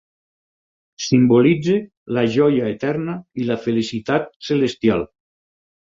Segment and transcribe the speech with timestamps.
[1.07, 1.77] Simbolitza
[2.19, 5.11] la joia eterna i la felicitat celestial.